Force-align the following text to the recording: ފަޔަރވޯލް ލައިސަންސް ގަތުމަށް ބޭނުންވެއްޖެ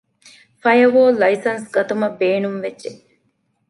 ފަޔަރވޯލް 0.61 1.19
ލައިސަންސް 1.21 1.65
ގަތުމަށް 1.75 2.17
ބޭނުންވެއްޖެ 2.19 2.91